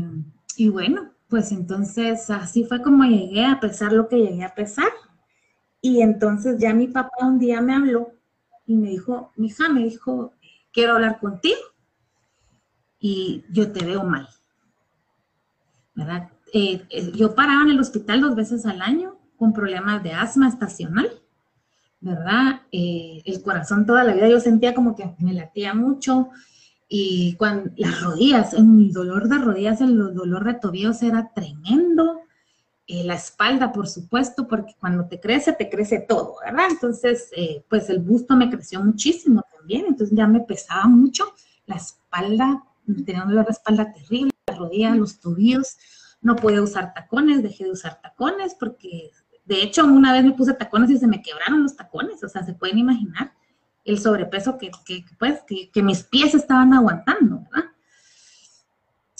y 0.56 0.68
bueno, 0.70 1.12
pues 1.28 1.52
entonces 1.52 2.30
así 2.30 2.64
fue 2.64 2.80
como 2.80 3.04
llegué 3.04 3.44
a 3.44 3.60
pesar 3.60 3.92
lo 3.92 4.08
que 4.08 4.16
llegué 4.16 4.42
a 4.42 4.54
pesar. 4.54 4.88
Y 5.82 6.00
entonces 6.00 6.56
ya 6.58 6.72
mi 6.72 6.88
papá 6.88 7.26
un 7.26 7.38
día 7.38 7.60
me 7.60 7.74
habló 7.74 8.14
y 8.66 8.74
me 8.74 8.88
dijo, 8.88 9.32
mi 9.36 9.48
hija 9.48 9.68
me 9.68 9.84
dijo, 9.84 10.32
quiero 10.72 10.94
hablar 10.94 11.20
contigo 11.20 11.60
y 12.98 13.44
yo 13.50 13.70
te 13.70 13.84
veo 13.84 14.02
mal, 14.02 14.26
¿verdad? 15.96 16.28
Eh, 16.52 16.86
eh, 16.90 17.12
yo 17.16 17.34
paraba 17.34 17.62
en 17.62 17.70
el 17.70 17.80
hospital 17.80 18.20
dos 18.20 18.36
veces 18.36 18.64
al 18.66 18.80
año 18.80 19.18
con 19.36 19.52
problemas 19.52 20.02
de 20.04 20.12
asma 20.12 20.48
estacional 20.48 21.10
¿verdad? 22.00 22.62
Eh, 22.72 23.22
el 23.24 23.42
corazón 23.42 23.86
toda 23.86 24.04
la 24.04 24.14
vida 24.14 24.28
yo 24.28 24.40
sentía 24.40 24.74
como 24.74 24.94
que 24.94 25.14
me 25.18 25.32
latía 25.32 25.74
mucho 25.74 26.30
y 26.88 27.34
cuando 27.34 27.70
las 27.76 28.00
rodillas, 28.00 28.52
el 28.52 28.92
dolor 28.92 29.28
de 29.28 29.38
rodillas, 29.38 29.80
el 29.80 29.96
dolor 29.96 30.44
de 30.44 30.54
tobillos 30.54 31.02
era 31.02 31.32
tremendo. 31.34 32.20
Eh, 32.86 33.02
la 33.02 33.14
espalda, 33.14 33.72
por 33.72 33.88
supuesto, 33.88 34.46
porque 34.46 34.76
cuando 34.78 35.06
te 35.06 35.18
crece, 35.18 35.52
te 35.52 35.68
crece 35.68 35.98
todo, 35.98 36.36
¿verdad? 36.44 36.66
Entonces, 36.70 37.30
eh, 37.36 37.64
pues 37.68 37.90
el 37.90 37.98
busto 37.98 38.36
me 38.36 38.48
creció 38.48 38.80
muchísimo 38.80 39.42
también, 39.56 39.86
entonces 39.88 40.16
ya 40.16 40.28
me 40.28 40.38
pesaba 40.38 40.86
mucho 40.86 41.24
la 41.66 41.74
espalda, 41.74 42.62
dolor 42.86 43.44
de 43.44 43.52
espalda 43.52 43.92
terrible, 43.92 44.32
las 44.46 44.58
rodillas, 44.58 44.96
los 44.96 45.20
tobillos, 45.20 45.76
no 46.20 46.36
podía 46.36 46.62
usar 46.62 46.94
tacones, 46.94 47.42
dejé 47.42 47.64
de 47.64 47.72
usar 47.72 48.00
tacones 48.00 48.54
porque 48.58 49.12
de 49.46 49.62
hecho, 49.62 49.84
una 49.84 50.12
vez 50.12 50.24
me 50.24 50.32
puse 50.32 50.54
tacones 50.54 50.90
y 50.90 50.98
se 50.98 51.06
me 51.06 51.22
quebraron 51.22 51.62
los 51.62 51.76
tacones, 51.76 52.22
o 52.22 52.28
sea, 52.28 52.42
se 52.42 52.52
pueden 52.52 52.78
imaginar 52.78 53.32
el 53.84 54.00
sobrepeso 54.00 54.58
que, 54.58 54.72
pues, 55.18 55.40
que, 55.72 55.82
mis 55.82 56.02
pies 56.02 56.34
estaban 56.34 56.74
aguantando, 56.74 57.42
¿verdad? 57.42 57.70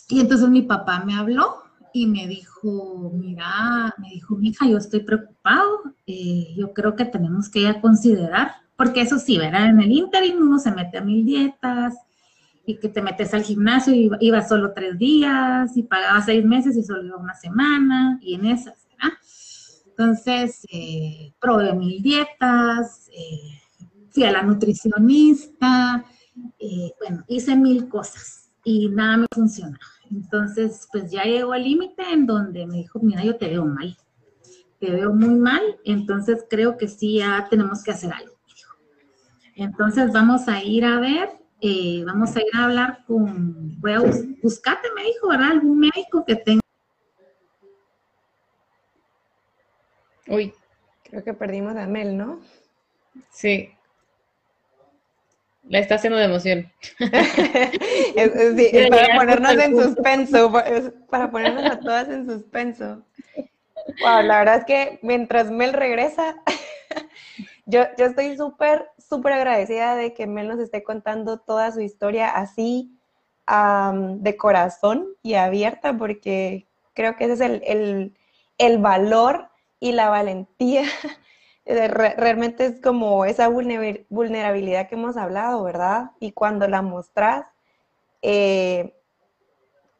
Y 0.08 0.20
entonces 0.20 0.49
mi 0.49 0.62
papá 0.62 1.04
me 1.04 1.14
habló 1.14 1.62
y 1.92 2.06
me 2.06 2.26
dijo, 2.26 3.12
mira, 3.14 3.94
me 3.99 4.08
dijo, 4.11 4.37
hija, 4.42 4.66
yo 4.66 4.78
estoy 4.78 5.00
preocupado, 5.00 5.94
eh, 6.08 6.52
yo 6.56 6.75
creo 6.75 6.96
que 6.96 7.04
tenemos 7.04 7.49
que 7.49 7.62
ya 7.62 7.80
considerar, 7.80 8.50
porque 8.76 9.02
eso 9.02 9.20
sí, 9.20 9.38
¿verdad? 9.38 9.66
En 9.66 9.80
el 9.80 9.92
interim 9.92 10.38
uno 10.40 10.58
se 10.58 10.73
mete 10.73 10.99
a 10.99 11.02
mil 11.02 11.25
dietas 11.25 11.94
y 12.66 12.78
que 12.78 12.88
te 12.88 13.00
metes 13.00 13.32
al 13.32 13.44
gimnasio 13.44 13.94
y 13.94 14.11
ibas 14.20 14.49
solo 14.49 14.73
tres 14.75 14.99
días 14.99 15.76
y 15.76 15.85
pagabas 15.85 16.26
seis 16.26 16.44
meses 16.44 16.76
y 16.76 16.82
solo 16.82 17.04
iba 17.04 17.16
una 17.16 17.35
semana 17.35 18.18
y 18.20 18.35
en 18.35 18.46
esas, 18.46 18.87
¿verdad? 18.90 19.16
Entonces, 19.87 20.66
eh, 20.70 21.32
probé 21.40 21.73
mil 21.75 22.02
dietas, 22.02 23.08
eh, 23.12 23.61
fui 24.11 24.25
a 24.25 24.32
la 24.32 24.42
nutricionista, 24.42 26.04
eh, 26.58 26.90
bueno, 27.00 27.25
hice 27.28 27.54
mil 27.54 27.88
cosas 27.88 28.50
y 28.64 28.88
nada 28.88 29.16
me 29.18 29.26
funcionaba. 29.32 29.78
Entonces, 30.11 30.88
pues 30.90 31.11
ya 31.11 31.23
llegó 31.23 31.52
al 31.52 31.62
límite 31.62 32.02
en 32.12 32.26
donde 32.26 32.66
me 32.66 32.78
dijo, 32.78 32.99
mira, 33.00 33.25
yo 33.25 33.37
te 33.37 33.49
veo 33.49 33.64
mal, 33.64 33.96
te 34.80 34.90
veo 34.90 35.14
muy 35.14 35.37
mal, 35.37 35.62
entonces 35.85 36.44
creo 36.50 36.76
que 36.76 36.88
sí, 36.88 37.18
ya 37.18 37.46
tenemos 37.49 37.82
que 37.85 37.92
hacer 37.92 38.12
algo. 38.12 38.35
Entonces 39.54 40.12
vamos 40.12 40.49
a 40.49 40.62
ir 40.62 40.85
a 40.85 41.00
ver, 41.00 41.30
eh, 41.61 42.03
vamos 42.05 42.37
a 42.37 42.41
ir 42.41 42.47
a 42.55 42.65
hablar 42.65 43.05
con, 43.07 43.81
voy 43.81 43.93
a 43.93 44.01
buscarte, 44.43 44.89
me 44.95 45.05
dijo, 45.05 45.29
¿verdad? 45.29 45.53
Algún 45.53 45.79
médico 45.79 46.25
que 46.27 46.37
tenga. 46.37 46.61
Uy, 50.29 50.53
creo 51.05 51.25
que 51.25 51.35
perdimos 51.35 51.77
a 51.77 51.87
Mel, 51.87 52.17
¿no? 52.17 52.41
Sí. 53.31 53.71
La 55.69 55.81
está 55.81 55.97
haciendo 55.97 56.19
de 56.19 56.27
emoción. 56.27 56.73
es, 56.99 58.89
para 58.91 59.17
ponernos 59.17 59.53
en 59.53 59.77
suspenso, 59.77 60.53
para 61.11 61.31
ponernos 61.31 61.65
a 61.65 61.81
todas 61.81 62.09
en 62.09 62.27
suspenso. 62.27 63.05
Wow, 64.01 64.23
la 64.23 64.39
verdad 64.39 64.57
es 64.59 64.65
que 64.65 64.99
mientras 65.03 65.51
Mel 65.51 65.73
regresa, 65.73 66.37
yo, 67.66 67.82
yo 67.99 68.06
estoy 68.06 68.37
súper, 68.37 68.88
súper 68.99 69.35
agradecida 69.35 69.96
de 69.96 70.14
que 70.14 70.26
Mel 70.26 70.49
nos 70.49 70.61
esté 70.61 70.82
contando 70.82 71.38
toda 71.38 71.73
su 71.73 71.80
historia 71.80 72.30
así 72.30 72.96
de 73.49 74.37
corazón 74.37 75.06
y 75.23 75.35
abierta, 75.35 75.96
porque 75.96 76.66
creo 76.94 77.16
que 77.16 77.25
ese 77.25 77.35
es 77.35 77.40
el, 77.40 77.62
el, 77.64 78.18
el 78.58 78.78
valor 78.78 79.50
y 79.78 79.92
la 79.92 80.08
valentía. 80.08 80.85
Realmente 81.64 82.66
es 82.66 82.80
como 82.80 83.25
esa 83.25 83.49
vulnerabilidad 83.49 84.88
que 84.88 84.94
hemos 84.94 85.16
hablado, 85.16 85.62
¿verdad? 85.64 86.12
Y 86.20 86.32
cuando 86.32 86.68
la 86.68 86.82
mostras, 86.82 87.46
eh, 88.23 88.96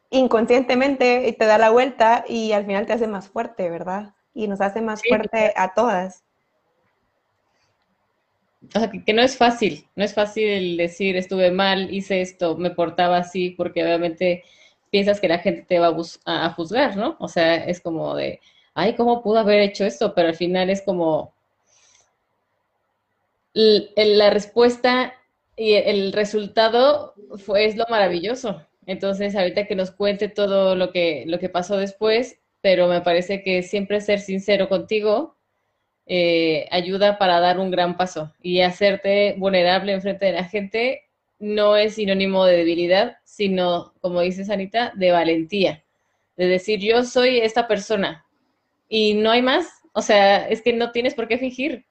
inconscientemente 0.09 1.35
te 1.37 1.45
da 1.45 1.57
la 1.57 1.69
vuelta 1.69 2.23
y 2.27 2.53
al 2.53 2.65
final 2.65 2.85
te 2.85 2.93
hace 2.93 3.07
más 3.07 3.29
fuerte, 3.29 3.69
¿verdad? 3.69 4.13
Y 4.33 4.47
nos 4.47 4.61
hace 4.61 4.81
más 4.81 5.01
fuerte 5.07 5.53
a 5.55 5.73
todas. 5.73 6.23
O 8.75 8.79
sea, 8.79 8.89
que, 8.91 9.13
no 9.13 9.21
es 9.21 9.37
fácil, 9.37 9.87
no 9.95 10.03
es 10.03 10.13
fácil 10.13 10.77
decir 10.77 11.15
estuve 11.15 11.51
mal, 11.51 11.93
hice 11.93 12.21
esto, 12.21 12.57
me 12.57 12.71
portaba 12.71 13.17
así, 13.17 13.51
porque 13.51 13.83
obviamente 13.83 14.43
piensas 14.89 15.19
que 15.19 15.27
la 15.27 15.39
gente 15.39 15.63
te 15.63 15.79
va 15.79 15.95
a, 16.25 16.49
juzgar, 16.51 16.97
¿no? 16.97 17.15
O 17.19 17.27
sea, 17.27 17.55
es 17.55 17.81
como 17.81 18.15
de, 18.15 18.41
ay, 18.73 18.95
¿cómo 18.95 19.21
pudo 19.23 19.39
haber 19.39 19.61
hecho 19.61 19.85
esto? 19.85 20.13
Pero 20.13 20.29
al 20.29 20.35
final 20.35 20.69
es 20.69 20.81
como 20.81 21.33
la 23.53 24.29
respuesta 24.29 25.13
y 25.55 25.73
el 25.73 26.13
resultado 26.13 27.15
fue, 27.37 27.65
es 27.65 27.75
lo 27.75 27.85
maravilloso. 27.89 28.61
Entonces, 28.85 29.35
ahorita 29.35 29.65
que 29.67 29.75
nos 29.75 29.91
cuente 29.91 30.29
todo 30.29 30.75
lo 30.75 30.91
que, 30.91 31.23
lo 31.27 31.39
que 31.39 31.49
pasó 31.49 31.77
después, 31.77 32.39
pero 32.61 32.87
me 32.87 33.01
parece 33.01 33.43
que 33.43 33.63
siempre 33.63 34.01
ser 34.01 34.19
sincero 34.19 34.69
contigo 34.69 35.36
eh, 36.07 36.67
ayuda 36.71 37.17
para 37.17 37.39
dar 37.39 37.59
un 37.59 37.71
gran 37.71 37.97
paso 37.97 38.33
y 38.41 38.61
hacerte 38.61 39.35
vulnerable 39.37 39.91
en 39.93 40.01
frente 40.01 40.25
de 40.25 40.33
la 40.33 40.45
gente 40.45 41.03
no 41.39 41.75
es 41.75 41.95
sinónimo 41.95 42.45
de 42.45 42.57
debilidad, 42.57 43.17
sino, 43.23 43.93
como 44.01 44.21
dice 44.21 44.45
Sanita, 44.45 44.91
de 44.95 45.11
valentía, 45.11 45.83
de 46.35 46.47
decir 46.47 46.79
yo 46.79 47.03
soy 47.03 47.39
esta 47.39 47.67
persona 47.67 48.25
y 48.89 49.13
no 49.15 49.31
hay 49.31 49.41
más, 49.41 49.67
o 49.93 50.01
sea, 50.01 50.47
es 50.47 50.61
que 50.61 50.73
no 50.73 50.91
tienes 50.91 51.13
por 51.13 51.27
qué 51.27 51.37
fingir. 51.37 51.85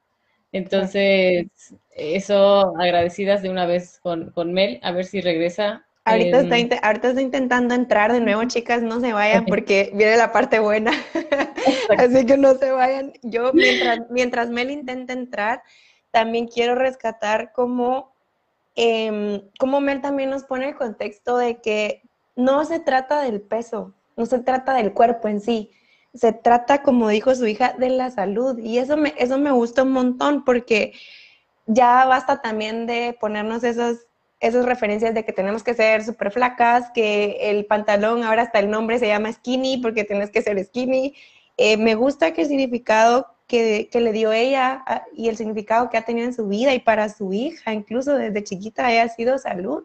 Entonces, 0.52 1.46
eso 1.90 2.74
agradecidas 2.78 3.42
de 3.42 3.50
una 3.50 3.66
vez 3.66 3.98
con, 4.00 4.30
con 4.30 4.52
Mel, 4.52 4.80
a 4.82 4.92
ver 4.92 5.04
si 5.04 5.20
regresa 5.20 5.86
Ahorita, 6.06 6.40
está, 6.42 6.76
ahorita 6.86 7.08
está 7.08 7.20
intentando 7.20 7.74
entrar 7.74 8.12
de 8.12 8.20
nuevo, 8.20 8.44
chicas, 8.44 8.80
no 8.80 9.00
se 9.00 9.12
vayan 9.12 9.44
porque 9.46 9.90
viene 9.92 10.16
la 10.16 10.30
parte 10.30 10.60
buena. 10.60 10.92
Así 11.98 12.26
que 12.26 12.36
no 12.36 12.54
se 12.54 12.70
vayan. 12.70 13.12
Yo, 13.22 13.52
mientras, 13.52 14.00
mientras 14.10 14.50
Mel 14.50 14.70
intenta 14.70 15.12
entrar, 15.12 15.62
también 16.10 16.48
quiero 16.48 16.74
rescatar 16.74 17.52
cómo, 17.52 18.12
eh, 18.74 19.42
cómo 19.58 19.80
Mel 19.80 20.00
también 20.00 20.30
nos 20.30 20.44
pone 20.44 20.68
el 20.68 20.76
contexto 20.76 21.36
de 21.36 21.60
que 21.60 22.02
no 22.34 22.64
se 22.64 22.80
trata 22.80 23.20
del 23.20 23.40
peso, 23.40 23.94
no 24.16 24.26
se 24.26 24.38
trata 24.38 24.74
del 24.74 24.92
cuerpo 24.92 25.28
en 25.28 25.40
sí, 25.40 25.70
se 26.14 26.32
trata, 26.32 26.82
como 26.82 27.08
dijo 27.08 27.34
su 27.34 27.46
hija, 27.46 27.74
de 27.78 27.90
la 27.90 28.10
salud. 28.10 28.58
Y 28.58 28.78
eso 28.78 28.96
me, 28.96 29.14
eso 29.18 29.38
me 29.38 29.50
gusta 29.50 29.82
un 29.82 29.92
montón 29.92 30.44
porque 30.44 30.92
ya 31.66 32.06
basta 32.06 32.40
también 32.40 32.86
de 32.86 33.16
ponernos 33.20 33.64
esos 33.64 34.06
esas 34.40 34.66
referencias 34.66 35.14
de 35.14 35.24
que 35.24 35.32
tenemos 35.32 35.62
que 35.62 35.74
ser 35.74 36.04
súper 36.04 36.30
flacas, 36.30 36.90
que 36.92 37.50
el 37.50 37.66
pantalón 37.66 38.22
ahora 38.22 38.42
hasta 38.42 38.58
el 38.58 38.70
nombre 38.70 38.98
se 38.98 39.08
llama 39.08 39.32
skinny 39.32 39.78
porque 39.78 40.04
tienes 40.04 40.30
que 40.30 40.42
ser 40.42 40.62
skinny. 40.62 41.14
Eh, 41.56 41.76
me 41.76 41.94
gusta 41.94 42.32
que 42.32 42.42
el 42.42 42.48
significado 42.48 43.34
que, 43.46 43.88
le 43.92 44.12
dio 44.12 44.32
ella 44.32 44.84
y 45.14 45.28
el 45.28 45.36
significado 45.36 45.88
que 45.88 45.96
ha 45.96 46.04
tenido 46.04 46.26
en 46.26 46.34
su 46.34 46.48
vida 46.48 46.74
y 46.74 46.80
para 46.80 47.08
su 47.08 47.32
hija, 47.32 47.72
incluso 47.72 48.14
desde 48.14 48.44
chiquita, 48.44 48.86
haya 48.86 49.08
sido 49.08 49.38
salud, 49.38 49.84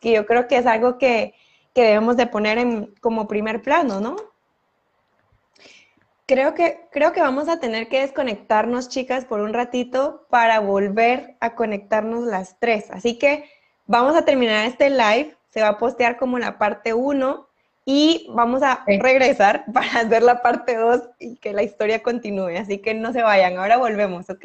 que 0.00 0.12
yo 0.12 0.26
creo 0.26 0.46
que 0.46 0.56
es 0.56 0.66
algo 0.66 0.98
que, 0.98 1.34
que 1.74 1.82
debemos 1.82 2.16
de 2.16 2.26
poner 2.26 2.58
en, 2.58 2.94
como 3.00 3.28
primer 3.28 3.62
plano, 3.62 4.00
¿no? 4.00 4.16
Creo 6.26 6.54
que, 6.54 6.86
creo 6.92 7.12
que 7.12 7.20
vamos 7.20 7.48
a 7.48 7.58
tener 7.60 7.88
que 7.88 8.00
desconectarnos, 8.00 8.88
chicas, 8.88 9.24
por 9.24 9.40
un 9.40 9.52
ratito 9.52 10.26
para 10.30 10.60
volver 10.60 11.36
a 11.40 11.54
conectarnos 11.54 12.24
las 12.24 12.58
tres. 12.58 12.90
Así 12.90 13.18
que 13.18 13.44
Vamos 13.86 14.14
a 14.14 14.24
terminar 14.24 14.64
este 14.64 14.90
live, 14.90 15.36
se 15.50 15.60
va 15.60 15.68
a 15.68 15.78
postear 15.78 16.16
como 16.16 16.38
la 16.38 16.56
parte 16.56 16.94
1 16.94 17.48
y 17.84 18.26
vamos 18.30 18.62
a 18.62 18.84
regresar 18.86 19.64
para 19.72 20.00
hacer 20.00 20.22
la 20.22 20.42
parte 20.42 20.76
2 20.76 21.00
y 21.18 21.36
que 21.36 21.52
la 21.52 21.62
historia 21.62 22.02
continúe. 22.02 22.56
Así 22.58 22.78
que 22.78 22.94
no 22.94 23.12
se 23.12 23.22
vayan, 23.22 23.56
ahora 23.56 23.76
volvemos, 23.76 24.30
¿ok? 24.30 24.44